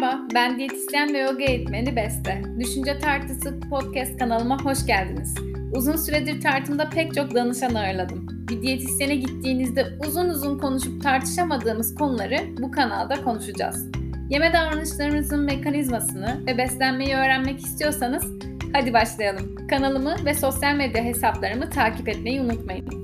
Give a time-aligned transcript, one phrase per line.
[0.00, 2.42] Merhaba, ben diyetisyen ve yoga eğitmeni Beste.
[2.60, 5.34] Düşünce Tartısı podcast kanalıma hoş geldiniz.
[5.74, 8.26] Uzun süredir tartımda pek çok danışan ağırladım.
[8.48, 13.90] Bir diyetisyene gittiğinizde uzun uzun konuşup tartışamadığımız konuları bu kanalda konuşacağız.
[14.30, 18.24] Yeme davranışlarımızın mekanizmasını ve beslenmeyi öğrenmek istiyorsanız
[18.72, 19.66] hadi başlayalım.
[19.70, 22.99] Kanalımı ve sosyal medya hesaplarımı takip etmeyi unutmayın.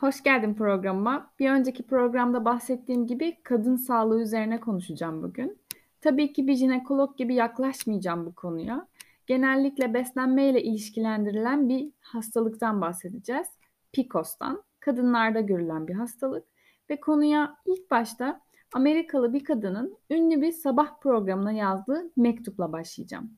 [0.00, 1.30] Hoş geldin programıma.
[1.38, 5.58] Bir önceki programda bahsettiğim gibi kadın sağlığı üzerine konuşacağım bugün.
[6.00, 8.88] Tabii ki bir jinekolog gibi yaklaşmayacağım bu konuya.
[9.26, 13.46] Genellikle beslenme ile ilişkilendirilen bir hastalıktan bahsedeceğiz.
[13.92, 14.62] PCOS'tan.
[14.80, 16.44] Kadınlarda görülen bir hastalık.
[16.90, 18.40] Ve konuya ilk başta
[18.72, 23.30] Amerikalı bir kadının ünlü bir sabah programına yazdığı mektupla başlayacağım.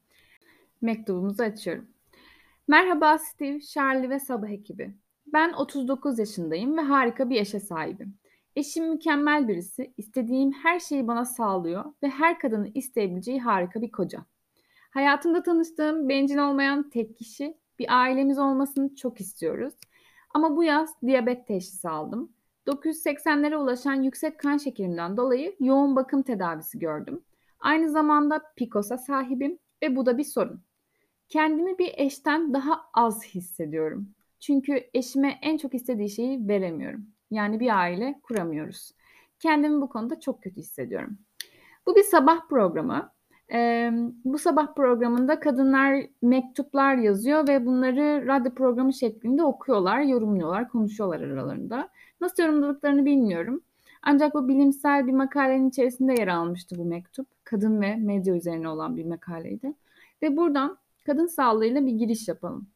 [0.82, 1.86] Mektubumuzu açıyorum.
[2.68, 5.02] Merhaba Steve, Charlie ve sabah ekibi.
[5.33, 8.19] Ben 39 yaşındayım ve harika bir eşe sahibim.
[8.56, 14.25] Eşim mükemmel birisi, istediğim her şeyi bana sağlıyor ve her kadının isteyebileceği harika bir koca.
[14.91, 19.75] Hayatımda tanıştığım bencil olmayan tek kişi, bir ailemiz olmasını çok istiyoruz.
[20.34, 22.33] Ama bu yaz diyabet teşhisi aldım.
[22.66, 27.25] 980'lere ulaşan yüksek kan şekerimden dolayı yoğun bakım tedavisi gördüm.
[27.60, 30.62] Aynı zamanda PCOS'a sahibim ve bu da bir sorun.
[31.28, 34.14] Kendimi bir eşten daha az hissediyorum.
[34.42, 37.06] Çünkü eşime en çok istediği şeyi veremiyorum.
[37.30, 38.92] Yani bir aile kuramıyoruz.
[39.38, 41.18] Kendimi bu konuda çok kötü hissediyorum.
[41.86, 43.12] Bu bir sabah programı.
[43.52, 43.90] Ee,
[44.24, 51.88] bu sabah programında kadınlar mektuplar yazıyor ve bunları radyo programı şeklinde okuyorlar, yorumluyorlar, konuşuyorlar aralarında.
[52.20, 53.62] Nasıl yorumladıklarını bilmiyorum.
[54.02, 57.26] Ancak bu bilimsel bir makalenin içerisinde yer almıştı bu mektup.
[57.44, 59.74] Kadın ve medya üzerine olan bir makaleydi.
[60.22, 62.68] Ve buradan kadın sağlığıyla bir giriş yapalım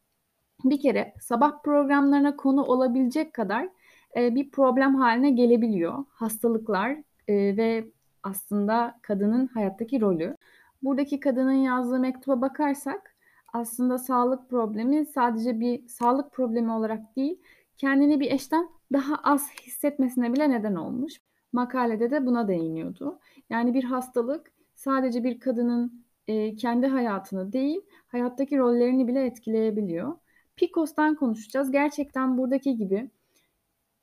[0.63, 3.69] bir kere sabah programlarına konu olabilecek kadar
[4.17, 6.05] e, bir problem haline gelebiliyor.
[6.09, 6.91] Hastalıklar
[7.27, 7.91] e, ve
[8.23, 10.37] aslında kadının hayattaki rolü.
[10.83, 13.15] Buradaki kadının yazdığı mektuba bakarsak
[13.53, 17.39] aslında sağlık problemi sadece bir sağlık problemi olarak değil,
[17.77, 21.13] kendini bir eşten daha az hissetmesine bile neden olmuş.
[21.53, 23.19] Makalede de buna değiniyordu.
[23.49, 30.13] Yani bir hastalık sadece bir kadının e, kendi hayatını değil, hayattaki rollerini bile etkileyebiliyor.
[30.57, 31.71] Picos'tan konuşacağız.
[31.71, 33.09] Gerçekten buradaki gibi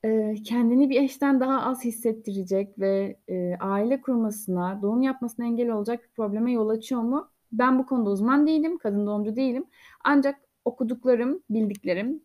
[0.04, 6.02] e, kendini bir eşten daha az hissettirecek ve e, aile kurmasına, doğum yapmasına engel olacak
[6.04, 7.28] bir probleme yol açıyor mu?
[7.52, 9.64] Ben bu konuda uzman değilim, kadın doğumcu değilim.
[10.04, 12.22] Ancak okuduklarım, bildiklerim,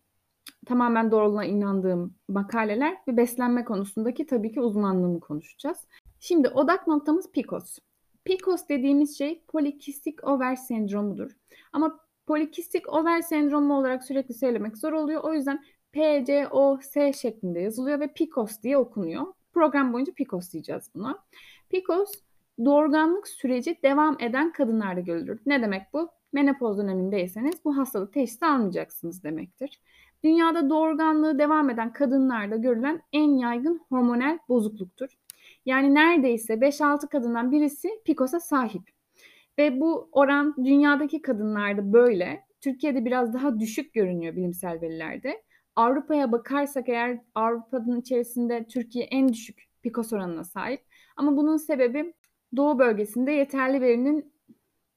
[0.66, 5.78] tamamen doğruluğuna inandığım makaleler ve beslenme konusundaki tabii ki uzmanlığımı konuşacağız.
[6.20, 7.78] Şimdi odak noktamız PCOS.
[8.24, 11.30] PCOS dediğimiz şey polikistik over sendromudur.
[11.72, 15.24] Ama polikistik over sendromu olarak sürekli söylemek zor oluyor.
[15.24, 19.26] O yüzden PCOS şeklinde yazılıyor ve PCOS diye okunuyor.
[19.52, 21.18] Program boyunca PCOS diyeceğiz buna.
[21.70, 22.12] PCOS
[22.64, 25.40] doğurganlık süreci devam eden kadınlarda görülür.
[25.46, 26.08] Ne demek bu?
[26.32, 29.80] Menopoz dönemindeyseniz bu hastalık teşhisi almayacaksınız demektir.
[30.24, 35.08] Dünyada doğurganlığı devam eden kadınlarda görülen en yaygın hormonal bozukluktur.
[35.66, 38.99] Yani neredeyse 5-6 kadından birisi PCOS'a sahip.
[39.58, 42.44] Ve bu oran dünyadaki kadınlarda böyle.
[42.60, 45.42] Türkiye'de biraz daha düşük görünüyor bilimsel verilerde.
[45.76, 50.80] Avrupa'ya bakarsak eğer Avrupa'nın içerisinde Türkiye en düşük PCOS oranına sahip.
[51.16, 52.14] Ama bunun sebebi
[52.56, 54.32] doğu bölgesinde yeterli verinin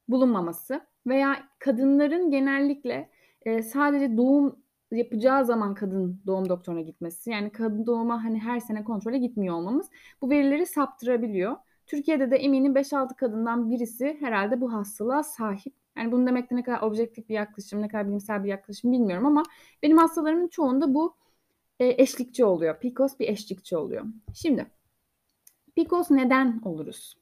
[0.08, 3.10] bulunmaması veya kadınların genellikle
[3.42, 7.30] e, sadece doğum yapacağı zaman kadın doğum doktoruna gitmesi.
[7.32, 9.90] Yani kadın doğuma hani her sene kontrole gitmiyor olmamız
[10.22, 11.56] bu verileri saptırabiliyor.
[11.88, 15.74] Türkiye'de de eminim 5-6 kadından birisi herhalde bu hastalığa sahip.
[15.98, 19.26] Yani bunu demek de ne kadar objektif bir yaklaşım, ne kadar bilimsel bir yaklaşım bilmiyorum
[19.26, 19.44] ama
[19.84, 21.16] benim hastalarımın çoğunda bu
[21.80, 22.80] e, eşlikçi oluyor.
[22.80, 24.06] PCOS bir eşlikçi oluyor.
[24.36, 24.66] Şimdi
[25.78, 27.18] PCOS neden oluruz?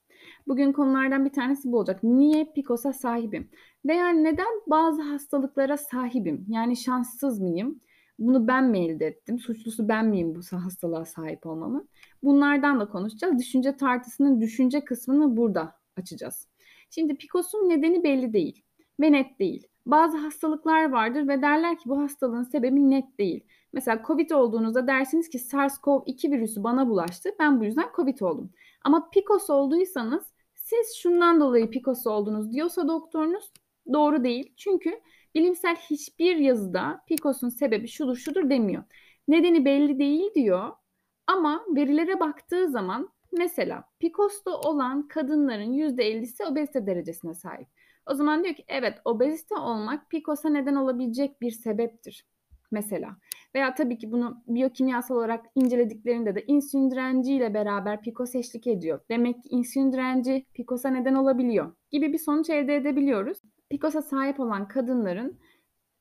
[0.48, 2.04] Bugün konulardan bir tanesi bu olacak.
[2.04, 3.50] Niye PCOS'a sahibim?
[3.86, 6.46] Veya neden bazı hastalıklara sahibim?
[6.50, 7.82] Yani şanssız mıyım?
[8.22, 9.40] Bunu ben mi elde ettim?
[9.40, 11.90] Suçlusu ben miyim bu hastalığa sahip olmamın?
[12.24, 13.40] Bunlardan da konuşacağız.
[13.40, 16.48] Düşünce tartısının düşünce kısmını burada açacağız.
[16.90, 18.64] Şimdi PCOS'un nedeni belli değil
[19.00, 19.68] ve net değil.
[19.86, 23.44] Bazı hastalıklar vardır ve derler ki bu hastalığın sebebi net değil.
[23.74, 27.30] Mesela COVID olduğunuzda dersiniz ki SARS-CoV-2 virüsü bana bulaştı.
[27.40, 28.52] Ben bu yüzden COVID oldum.
[28.84, 30.24] Ama PCOS olduysanız
[30.56, 33.52] siz şundan dolayı PCOS oldunuz diyorsa doktorunuz
[33.94, 34.54] doğru değil.
[34.58, 35.02] Çünkü
[35.36, 38.84] bilimsel hiçbir yazıda PCOS'un sebebi şudur şudur demiyor.
[39.28, 40.72] Nedeni belli değil diyor
[41.28, 47.68] ama verilere baktığı zaman mesela PCOS'ta olan kadınların %50'si obezite derecesine sahip.
[48.06, 52.26] O zaman diyor ki evet obezite olmak PCOS'a neden olabilecek bir sebeptir.
[52.72, 53.18] mesela.
[53.56, 59.00] Veya tabii ki bunu biyokimyasal olarak incelediklerinde de insülin direnci ile beraber PCOS eşlik ediyor.
[59.10, 63.38] Demek ki insülin direnci PCOS'a neden olabiliyor gibi bir sonuç elde edebiliyoruz.
[63.72, 65.38] PCOS'a sahip olan kadınların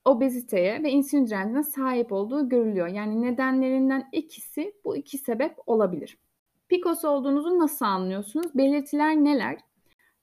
[0.04, 2.86] obeziteye ve insülin direncine sahip olduğu görülüyor.
[2.86, 6.18] Yani nedenlerinden ikisi bu iki sebep olabilir.
[6.68, 8.54] PCOS olduğunuzu nasıl anlıyorsunuz?
[8.54, 9.58] Belirtiler neler?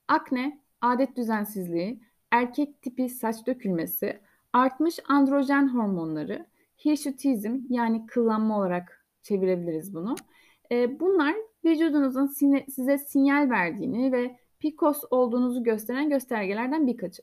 [0.08, 2.00] Akne, adet düzensizliği,
[2.30, 4.20] erkek tipi saç dökülmesi,
[4.52, 6.46] artmış androjen hormonları,
[6.84, 10.14] hirşutizm yani kıllanma olarak çevirebiliriz bunu.
[11.00, 11.34] Bunlar
[11.64, 12.26] vücudunuzun
[12.68, 17.22] size sinyal verdiğini ve PCOS olduğunuzu gösteren göstergelerden birkaçı.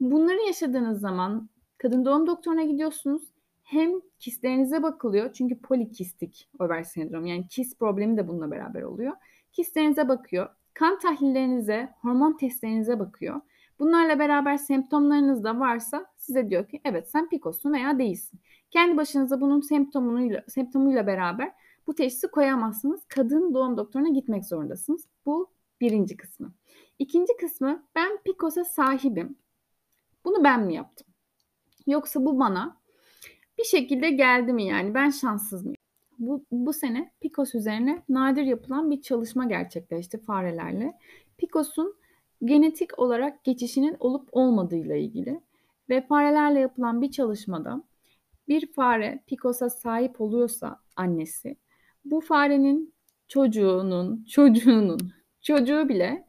[0.00, 3.22] Bunları yaşadığınız zaman kadın doğum doktoruna gidiyorsunuz.
[3.64, 9.12] Hem kistlerinize bakılıyor çünkü polikistik over sendrom yani kist problemi de bununla beraber oluyor.
[9.52, 10.48] Kistlerinize bakıyor.
[10.74, 13.40] Kan tahlillerinize, hormon testlerinize bakıyor.
[13.78, 18.40] Bunlarla beraber semptomlarınız da varsa size diyor ki evet sen PCOS'sun veya değilsin.
[18.70, 21.52] Kendi başınıza bunun semptomuyla, semptomuyla beraber
[21.86, 23.00] bu teşhisi koyamazsınız.
[23.08, 25.04] Kadın doğum doktoruna gitmek zorundasınız.
[25.26, 25.50] Bu
[25.80, 26.54] birinci kısmı.
[26.98, 29.38] İkinci kısmı ben PCOS'a sahibim.
[30.24, 31.06] Bunu ben mi yaptım?
[31.86, 32.76] Yoksa bu bana
[33.58, 35.76] bir şekilde geldi mi yani ben şanssız mıyım?
[36.18, 40.98] Bu, bu sene PCOS üzerine nadir yapılan bir çalışma gerçekleşti farelerle.
[41.38, 41.96] PCOS'un
[42.44, 45.40] genetik olarak geçişinin olup olmadığıyla ilgili
[45.88, 47.82] ve farelerle yapılan bir çalışmada
[48.48, 51.56] bir fare PCOS'a sahip oluyorsa annesi
[52.04, 52.94] bu farenin
[53.28, 56.25] çocuğunun çocuğunun çocuğu bile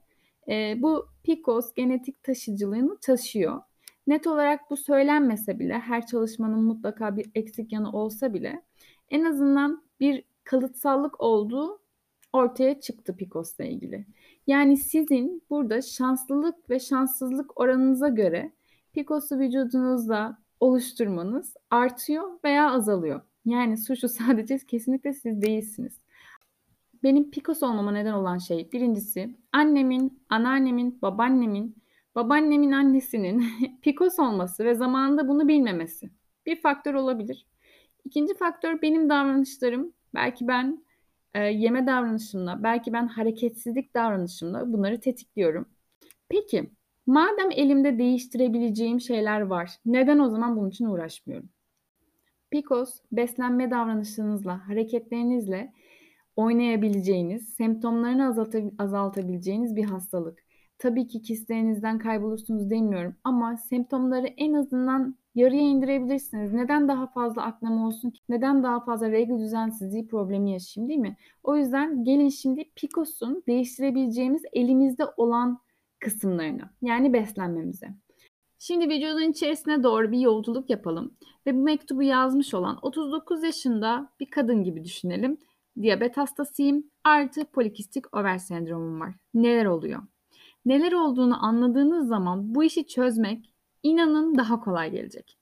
[0.49, 3.61] e, bu PCOS genetik taşıcılığını taşıyor.
[4.07, 8.61] Net olarak bu söylenmese bile her çalışmanın mutlaka bir eksik yanı olsa bile
[9.09, 11.79] en azından bir kalıtsallık olduğu
[12.33, 14.05] ortaya çıktı PCOS'la ilgili.
[14.47, 18.51] Yani sizin burada şanslılık ve şanssızlık oranınıza göre
[18.93, 23.21] PCOS'u vücudunuzda oluşturmanız artıyor veya azalıyor.
[23.45, 25.93] Yani suçlu sadece kesinlikle siz değilsiniz.
[27.03, 31.75] Benim PCOS olmama neden olan şey birincisi annemin, anneannemin, babaannemin,
[32.15, 33.45] babaannemin annesinin
[33.81, 36.09] PCOS olması ve zamanında bunu bilmemesi
[36.45, 37.45] bir faktör olabilir.
[38.05, 39.94] İkinci faktör benim davranışlarım.
[40.15, 40.85] Belki ben
[41.33, 45.65] e, yeme davranışımla, belki ben hareketsizlik davranışımla bunları tetikliyorum.
[46.29, 46.69] Peki,
[47.07, 51.50] madem elimde değiştirebileceğim şeyler var, neden o zaman bunun için uğraşmıyorum?
[52.51, 55.73] PCOS, beslenme davranışınızla, hareketlerinizle
[56.38, 58.48] oynayabileceğiniz, semptomlarını
[58.80, 60.48] azaltabileceğiniz bir hastalık.
[60.80, 66.54] Tabii ki kistlerinizden kaybolursunuz demiyorum ama semptomları en azından yarıya indirebilirsiniz.
[66.54, 68.19] Neden daha fazla aklama olsun ki?
[68.30, 71.18] Neden daha fazla regl düzensizliği problemi yaşayayım değil mi?
[71.44, 75.60] O yüzden gelin şimdi PCOS'un değiştirebileceğimiz elimizde olan
[76.00, 77.88] kısımlarını yani beslenmemize.
[78.60, 84.30] Şimdi vücudun içerisine doğru bir yolculuk yapalım ve bu mektubu yazmış olan 39 yaşında bir
[84.30, 85.38] kadın gibi düşünelim.
[85.81, 89.13] Diyabet hastasıyım artı polikistik over sendromum var.
[89.33, 90.01] Neler oluyor?
[90.65, 93.53] Neler olduğunu anladığınız zaman bu işi çözmek
[93.83, 95.38] inanın daha kolay gelecek.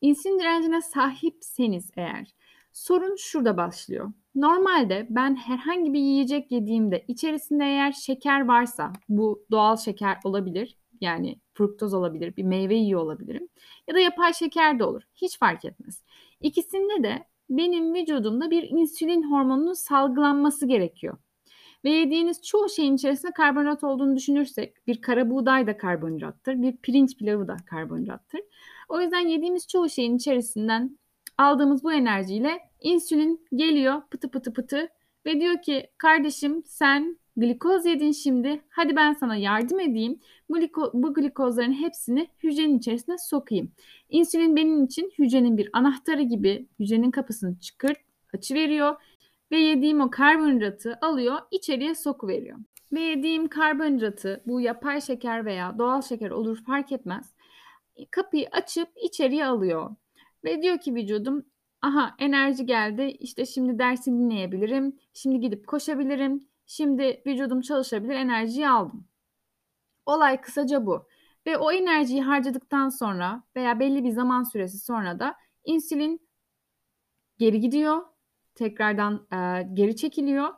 [0.00, 2.34] İnsülin direncine sahipseniz eğer
[2.72, 4.12] sorun şurada başlıyor.
[4.34, 10.76] Normalde ben herhangi bir yiyecek yediğimde içerisinde eğer şeker varsa bu doğal şeker olabilir.
[11.00, 13.48] Yani fruktoz olabilir, bir meyve yiyor olabilirim.
[13.88, 15.02] Ya da yapay şeker de olur.
[15.14, 16.02] Hiç fark etmez.
[16.40, 21.18] İkisinde de benim vücudumda bir insülin hormonunun salgılanması gerekiyor.
[21.84, 27.16] Ve yediğiniz çoğu şeyin içerisinde karbonhidrat olduğunu düşünürsek bir kara buğday da karbonhidrattır, bir pirinç
[27.16, 28.40] pilavı da karbonhidrattır.
[28.88, 30.98] O yüzden yediğimiz çoğu şeyin içerisinden
[31.38, 34.88] aldığımız bu enerjiyle insülin geliyor pıtı pıtı pıtı
[35.26, 40.20] ve diyor ki kardeşim sen glikoz yedin şimdi hadi ben sana yardım edeyim.
[40.50, 43.72] Bu, gliko, glikozların hepsini hücrenin içerisine sokayım.
[44.08, 47.98] İnsülin benim için hücrenin bir anahtarı gibi hücrenin kapısını çıkırt
[48.34, 48.96] açı veriyor
[49.52, 52.58] ve yediğim o karbonhidratı alıyor içeriye soku veriyor.
[52.92, 57.34] Ve yediğim karbonhidratı bu yapay şeker veya doğal şeker olur fark etmez.
[58.10, 59.96] Kapıyı açıp içeriye alıyor.
[60.44, 61.44] Ve diyor ki vücudum
[61.82, 64.96] aha enerji geldi işte şimdi dersi dinleyebilirim.
[65.12, 66.48] Şimdi gidip koşabilirim.
[66.68, 69.08] Şimdi vücudum çalışabilir enerjiyi aldım.
[70.06, 71.06] Olay kısaca bu.
[71.46, 75.34] Ve o enerjiyi harcadıktan sonra veya belli bir zaman süresi sonra da
[75.64, 76.28] insülin
[77.38, 78.02] geri gidiyor
[78.54, 80.48] tekrardan e, geri çekiliyor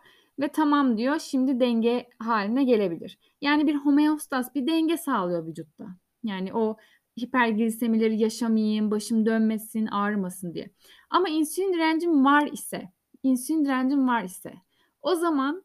[0.41, 3.19] ve tamam diyor şimdi denge haline gelebilir.
[3.41, 5.87] Yani bir homeostas bir denge sağlıyor vücutta.
[6.23, 6.77] Yani o
[7.21, 10.71] hiperglisemileri yaşamayayım, başım dönmesin, ağrımasın diye.
[11.11, 14.55] Ama insülin direncim var ise, insülin direncim var ise
[15.03, 15.65] o zaman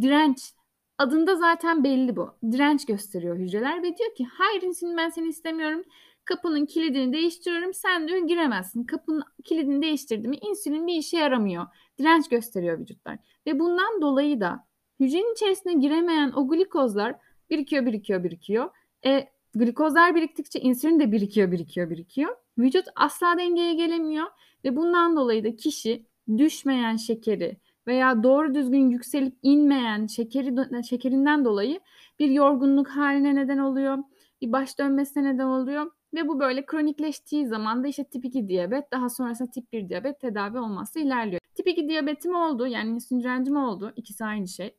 [0.00, 0.52] direnç
[0.98, 2.34] adında zaten belli bu.
[2.52, 5.82] Direnç gösteriyor hücreler ve diyor ki hayır insülin ben seni istemiyorum.
[6.24, 7.74] Kapının kilidini değiştiriyorum.
[7.74, 8.84] Sen diyor giremezsin.
[8.84, 11.66] Kapının kilidini değiştirdim mi insülin bir işe yaramıyor.
[11.98, 13.18] Direnç gösteriyor vücutlar.
[13.46, 14.66] Ve bundan dolayı da
[15.00, 17.16] hücrenin içerisine giremeyen o glikozlar
[17.50, 18.70] birikiyor, birikiyor, birikiyor.
[19.06, 22.36] E, glikozlar biriktikçe insülin de birikiyor, birikiyor, birikiyor.
[22.58, 24.26] Vücut asla dengeye gelemiyor
[24.64, 26.06] ve bundan dolayı da kişi
[26.38, 31.80] düşmeyen şekeri veya doğru düzgün yükselip inmeyen şekeri şekerinden dolayı
[32.18, 33.98] bir yorgunluk haline neden oluyor.
[34.42, 38.92] Bir baş dönmesine neden oluyor ve bu böyle kronikleştiği zaman da işte tip 2 diyabet
[38.92, 41.40] daha sonrasında tip 1 diyabet tedavi olması ilerliyor.
[41.54, 43.92] Tip 2 diyabetim oldu yani insülin oldu.
[43.96, 44.76] İkisi aynı şey.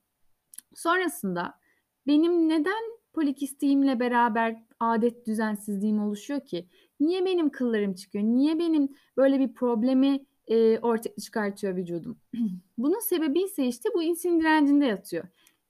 [0.73, 1.53] Sonrasında
[2.07, 2.83] benim neden
[3.13, 6.67] polikistiğimle beraber adet düzensizliğim oluşuyor ki?
[6.99, 8.23] Niye benim kıllarım çıkıyor?
[8.23, 12.17] Niye benim böyle bir problemi e, ortaya çıkartıyor vücudum?
[12.77, 15.23] Bunun sebebi ise işte bu insülin direncinde yatıyor.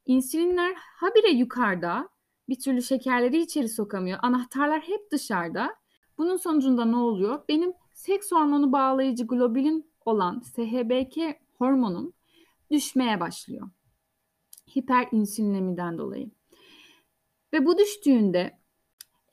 [0.06, 2.10] İnsülinler habire yukarıda
[2.50, 4.20] bir türlü şekerleri içeri sokamıyor.
[4.22, 5.76] Anahtarlar hep dışarıda.
[6.18, 7.44] Bunun sonucunda ne oluyor?
[7.50, 11.18] Benim seks hormonu bağlayıcı globulin olan SHBK
[11.58, 12.14] hormonum
[12.72, 13.70] düşmeye başlıyor.
[14.76, 16.32] Hiperinsülinemiden dolayı.
[17.54, 18.60] Ve bu düştüğünde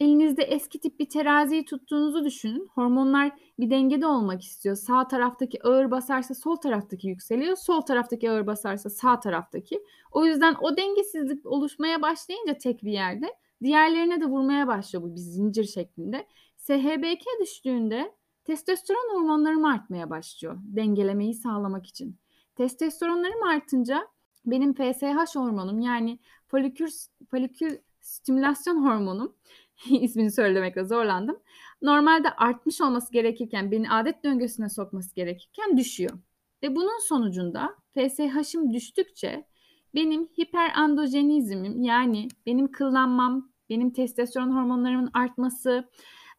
[0.02, 2.68] elinizde eski tip bir teraziyi tuttuğunuzu düşünün.
[2.74, 4.76] Hormonlar bir dengede olmak istiyor.
[4.76, 7.56] Sağ taraftaki ağır basarsa sol taraftaki yükseliyor.
[7.56, 9.84] Sol taraftaki ağır basarsa sağ taraftaki.
[10.10, 13.26] O yüzden o dengesizlik oluşmaya başlayınca tek bir yerde
[13.62, 16.26] diğerlerine de vurmaya başlıyor bu bir zincir şeklinde.
[16.56, 18.12] SHBK düştüğünde
[18.44, 22.16] testosteron hormonlarım artmaya başlıyor dengelemeyi sağlamak için.
[22.54, 24.08] Testosteronlarım artınca
[24.46, 26.88] benim FSH hormonum yani folikül,
[27.30, 29.34] folikül stimülasyon hormonum
[29.90, 31.36] ismini söylemekte zorlandım.
[31.82, 36.18] Normalde artmış olması gerekirken beni adet döngüsüne sokması gerekirken düşüyor.
[36.62, 39.46] Ve bunun sonucunda FSH'ım düştükçe
[39.94, 45.88] benim hiperandojenizmim yani benim kıllanmam, benim testosteron hormonlarımın artması,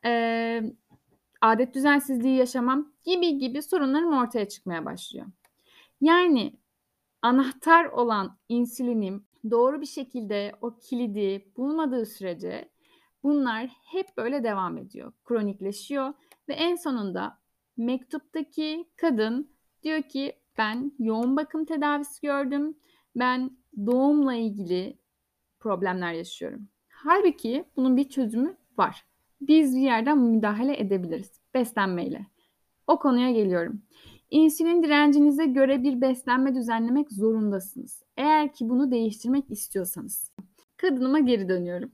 [0.05, 0.61] e,
[1.41, 5.25] adet düzensizliği yaşamam gibi gibi sorunlarım ortaya çıkmaya başlıyor.
[6.01, 6.53] Yani
[7.21, 12.69] anahtar olan insülinim doğru bir şekilde o kilidi bulmadığı sürece
[13.23, 15.13] bunlar hep böyle devam ediyor.
[15.25, 16.13] Kronikleşiyor
[16.49, 17.37] ve en sonunda
[17.77, 19.51] mektuptaki kadın
[19.83, 22.77] diyor ki ben yoğun bakım tedavisi gördüm.
[23.15, 24.97] Ben doğumla ilgili
[25.59, 26.67] problemler yaşıyorum.
[26.89, 29.05] Halbuki bunun bir çözümü var.
[29.41, 32.27] Biz bir yerden müdahale edebiliriz beslenmeyle.
[32.87, 33.81] O konuya geliyorum.
[34.31, 38.03] İnsülin direncinize göre bir beslenme düzenlemek zorundasınız.
[38.17, 40.31] Eğer ki bunu değiştirmek istiyorsanız.
[40.77, 41.91] Kadınıma geri dönüyorum.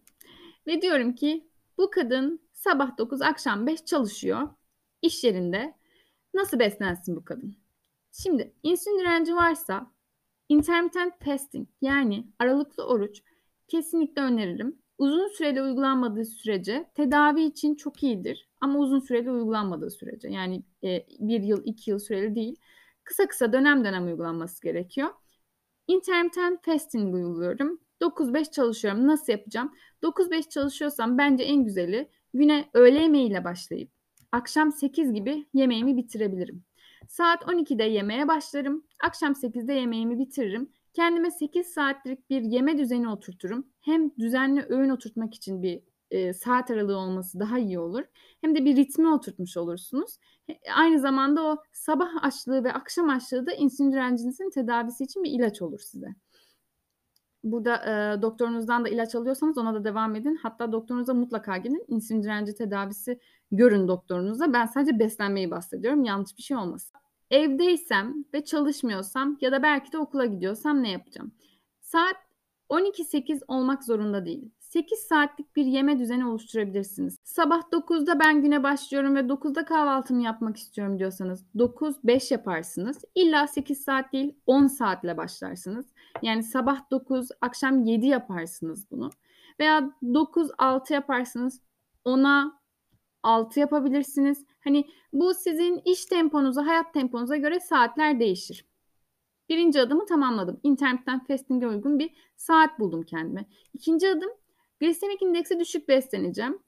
[0.68, 1.48] Ve diyorum ki
[1.78, 4.50] bu kadın sabah 9 akşam 5 çalışıyor.
[5.02, 5.74] iş yerinde.
[6.34, 7.56] Nasıl beslensin bu kadın?
[8.12, 9.92] Şimdi insülin direnci varsa
[10.50, 13.24] intermittent fasting yani aralıklı oruç
[13.68, 14.80] kesinlikle öneririm.
[14.98, 18.50] Uzun süreli uygulanmadığı sürece tedavi için çok iyidir.
[18.62, 22.56] Ama uzun süreli uygulanmadığı sürece yani e, bir yıl iki yıl süreli değil.
[23.04, 25.10] Kısa kısa dönem dönem uygulanması gerekiyor.
[25.88, 27.80] Intermittent fasting uyguluyorum.
[28.02, 29.08] 9-5 çalışıyorum.
[29.08, 29.74] Nasıl yapacağım?
[30.04, 33.92] 9-5 çalışıyorsam bence en güzeli güne öğle yemeğiyle başlayıp
[34.32, 36.64] akşam 8 gibi yemeğimi bitirebilirim.
[37.08, 38.84] Saat 12'de yemeğe başlarım.
[39.04, 40.70] Akşam 8'de yemeğimi bitiririm.
[40.94, 43.68] Kendime 8 saatlik bir yeme düzeni oturturum.
[43.82, 48.04] Hem düzenli öğün oturtmak için bir e, saat aralığı olması daha iyi olur.
[48.42, 50.18] Hem de bir ritmi oturtmuş olursunuz.
[50.76, 55.62] Aynı zamanda o sabah açlığı ve akşam açlığı da insülin direncinizin tedavisi için bir ilaç
[55.62, 56.08] olur size.
[57.44, 60.36] Burada e, doktorunuzdan da ilaç alıyorsanız ona da devam edin.
[60.36, 61.86] Hatta doktorunuza mutlaka gidin.
[61.88, 63.20] İnsülin direnci tedavisi
[63.52, 64.54] görün doktorunuza.
[64.54, 66.04] Ben sadece beslenmeyi bahsediyorum.
[66.04, 66.98] Yanlış bir şey olmasın.
[67.32, 71.32] Evdeysem ve çalışmıyorsam ya da belki de okula gidiyorsam ne yapacağım?
[71.82, 72.16] Saat
[72.70, 74.52] 12-8 olmak zorunda değil.
[74.70, 77.18] 8 saatlik bir yeme düzeni oluşturabilirsiniz.
[77.24, 83.04] Sabah 9'da ben güne başlıyorum ve 9'da kahvaltımı yapmak istiyorum diyorsanız 9-5 yaparsınız.
[83.16, 85.86] İlla 8 saat değil 10 saatle başlarsınız.
[86.22, 89.10] Yani sabah 9, akşam 7 yaparsınız bunu.
[89.60, 91.62] Veya 9-6 yaparsınız.
[92.06, 92.60] 10'a
[93.24, 94.46] 6 yapabilirsiniz.
[94.64, 98.66] Hani bu sizin iş temponuza, hayat temponuza göre saatler değişir.
[99.50, 100.60] Birinci adımı tamamladım.
[100.64, 103.46] İnternetten fasting'e uygun bir saat buldum kendime.
[103.74, 104.30] İkinci adım
[104.80, 106.60] glisemik indeksi düşük besleneceğim.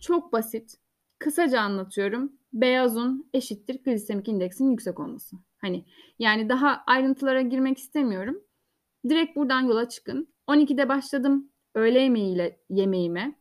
[0.00, 0.74] Çok basit.
[1.18, 2.32] Kısaca anlatıyorum.
[2.52, 5.36] Beyaz un eşittir glisemik indeksin yüksek olması.
[5.58, 5.84] Hani
[6.18, 8.42] yani daha ayrıntılara girmek istemiyorum.
[9.08, 10.28] Direkt buradan yola çıkın.
[10.48, 13.34] 12'de başladım öğle yemeğiyle yemeğime.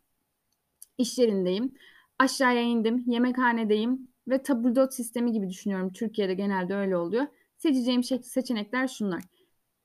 [0.97, 1.73] İş yerindeyim.
[2.19, 3.03] Aşağıya indim.
[3.07, 5.93] Yemekhanedeyim ve tabldot sistemi gibi düşünüyorum.
[5.93, 7.27] Türkiye'de genelde öyle oluyor.
[7.57, 9.23] Seçeceğim seçenekler şunlar.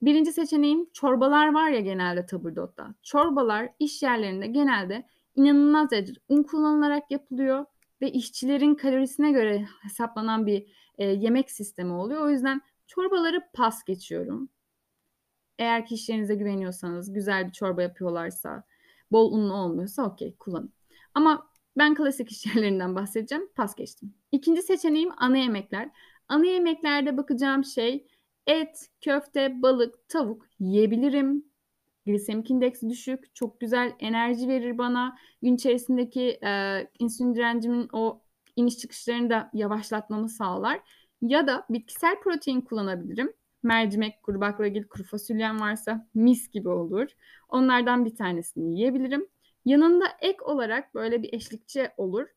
[0.02, 2.94] Birinci seçeneğim çorbalar var ya genelde taburdotta.
[3.02, 7.64] Çorbalar iş yerlerinde genelde inanılmaz derecede un kullanılarak yapılıyor
[8.00, 10.66] ve işçilerin kalorisine göre hesaplanan bir
[10.98, 12.22] e, yemek sistemi oluyor.
[12.22, 14.48] O yüzden çorbaları pas geçiyorum.
[15.58, 18.64] Eğer ki işlerinize güveniyorsanız, güzel bir çorba yapıyorlarsa,
[19.12, 20.72] bol unlu olmuyorsa okey kullanın.
[21.14, 23.48] Ama ben klasik iş yerlerinden bahsedeceğim.
[23.54, 24.14] Pas geçtim.
[24.32, 25.90] İkinci seçeneğim ana yemekler.
[26.28, 28.06] Ana yemeklerde bakacağım şey
[28.46, 31.44] et, köfte, balık, tavuk yiyebilirim.
[32.06, 35.18] Glisemik indeksi düşük, çok güzel enerji verir bana.
[35.42, 38.22] Gün içerisindeki e, insülin direncimin o
[38.56, 40.80] iniş çıkışlarını da yavaşlatmamı sağlar.
[41.22, 43.32] Ya da bitkisel protein kullanabilirim.
[43.62, 47.08] Mercimek, kuru baklagil, kuru fasulyem varsa mis gibi olur.
[47.48, 49.28] Onlardan bir tanesini yiyebilirim.
[49.64, 52.28] Yanında ek olarak böyle bir eşlikçi olur.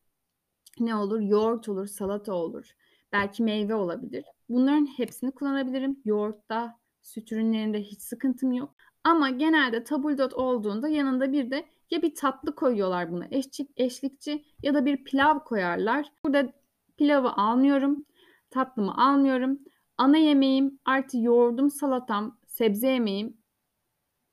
[0.79, 1.19] Ne olur?
[1.21, 2.71] Yoğurt olur, salata olur.
[3.11, 4.25] Belki meyve olabilir.
[4.49, 5.99] Bunların hepsini kullanabilirim.
[6.05, 8.75] Yoğurtta, süt ürünlerinde hiç sıkıntım yok.
[9.03, 14.73] Ama genelde tabldot olduğunda yanında bir de ya bir tatlı koyuyorlar buna eşlik, eşlikçi ya
[14.73, 16.11] da bir pilav koyarlar.
[16.25, 16.53] Burada
[16.97, 18.05] pilavı almıyorum,
[18.49, 19.59] tatlımı almıyorum.
[19.97, 23.37] Ana yemeğim artı yoğurdum, salatam, sebze yemeğim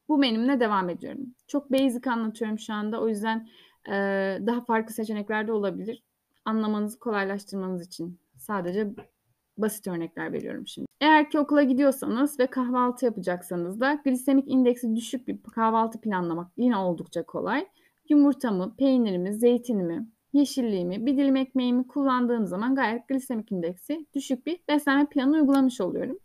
[0.08, 1.34] bu menümle devam ediyorum.
[1.46, 3.00] Çok basic anlatıyorum şu anda.
[3.00, 3.48] O yüzden
[3.88, 3.92] e,
[4.46, 6.02] daha farklı seçenekler de olabilir.
[6.44, 8.92] Anlamanızı kolaylaştırmanız için sadece
[9.58, 10.86] basit örnekler veriyorum şimdi.
[11.00, 16.76] Eğer ki okula gidiyorsanız ve kahvaltı yapacaksanız da glisemik indeksi düşük bir kahvaltı planlamak yine
[16.76, 17.66] oldukça kolay.
[18.08, 25.06] Yumurtamı, peynirimi, zeytinimi, yeşilliğimi, bir dilim ekmeğimi kullandığım zaman gayet glisemik indeksi düşük bir beslenme
[25.06, 26.18] planı uygulamış oluyorum.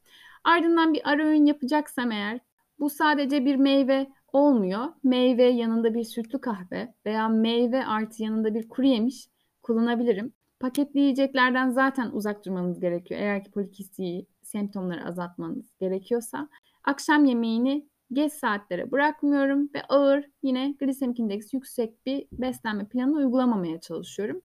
[0.43, 2.39] Ardından bir ara öğün yapacaksam eğer
[2.79, 4.85] bu sadece bir meyve olmuyor.
[5.03, 9.27] Meyve yanında bir sütlü kahve veya meyve artı yanında bir kuru yemiş
[9.63, 10.33] kullanabilirim.
[10.59, 13.21] Paketli yiyeceklerden zaten uzak durmanız gerekiyor.
[13.21, 16.49] Eğer ki polikistiği semptomları azaltmanız gerekiyorsa.
[16.83, 23.79] Akşam yemeğini geç saatlere bırakmıyorum ve ağır yine glisemik indeks yüksek bir beslenme planı uygulamamaya
[23.79, 24.41] çalışıyorum.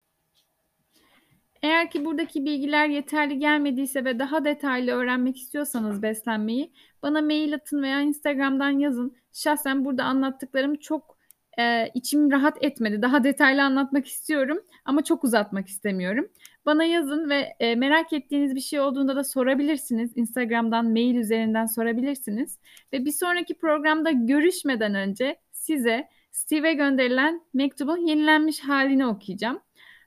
[1.63, 7.83] Eğer ki buradaki bilgiler yeterli gelmediyse ve daha detaylı öğrenmek istiyorsanız beslenmeyi bana mail atın
[7.83, 9.17] veya Instagram'dan yazın.
[9.33, 11.20] Şahsen burada anlattıklarım çok
[11.59, 13.03] e, içim rahat etmedi.
[13.03, 16.29] Daha detaylı anlatmak istiyorum ama çok uzatmak istemiyorum.
[16.67, 20.13] Bana yazın ve e, merak ettiğiniz bir şey olduğunda da sorabilirsiniz.
[20.17, 22.59] Instagram'dan, mail üzerinden sorabilirsiniz.
[22.93, 29.61] Ve bir sonraki programda görüşmeden önce size Steve'e gönderilen mektubun yenilenmiş halini okuyacağım.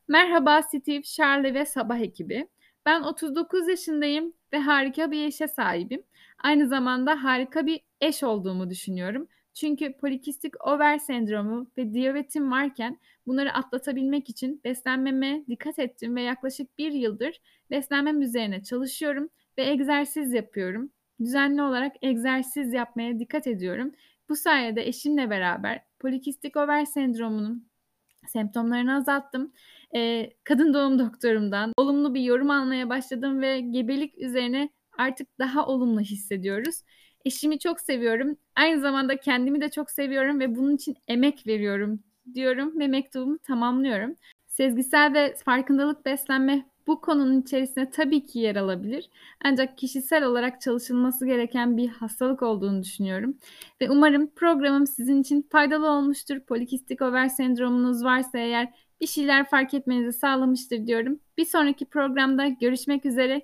[0.08, 2.48] Merhaba Steve, Charlie ve Sabah ekibi.
[2.86, 6.04] Ben 39 yaşındayım ve harika bir eşe sahibim.
[6.44, 9.28] Aynı zamanda harika bir eş olduğumu düşünüyorum.
[9.54, 16.78] Çünkü polikistik over sendromu ve diyabetim varken bunları atlatabilmek için beslenmeme dikkat ettim ve yaklaşık
[16.78, 20.92] bir yıldır beslenmem üzerine çalışıyorum ve egzersiz yapıyorum.
[21.20, 23.92] Düzenli olarak egzersiz yapmaya dikkat ediyorum.
[24.30, 27.68] Bu sayede eşimle beraber polikistik over sendromunun
[28.28, 29.54] semptomlarını azalttım.
[29.96, 36.00] Ee, kadın doğum doktorumdan olumlu bir yorum almaya başladım ve gebelik üzerine artık daha olumlu
[36.00, 36.84] hissediyoruz.
[37.26, 38.38] Eşimi çok seviyorum.
[38.56, 42.00] Aynı zamanda kendimi de çok seviyorum ve bunun için emek veriyorum
[42.34, 44.16] diyorum ve mektubumu tamamlıyorum.
[44.48, 49.10] Sezgisel ve farkındalık beslenme bu konunun içerisine tabii ki yer alabilir.
[49.46, 53.38] Ancak kişisel olarak çalışılması gereken bir hastalık olduğunu düşünüyorum.
[53.82, 56.40] Ve umarım programım sizin için faydalı olmuştur.
[56.40, 61.20] Polikistik over sendromunuz varsa eğer bir şeyler fark etmenizi sağlamıştır diyorum.
[61.38, 63.42] Bir sonraki programda görüşmek üzere.